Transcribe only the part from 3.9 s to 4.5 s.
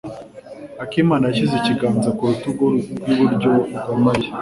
Mariya.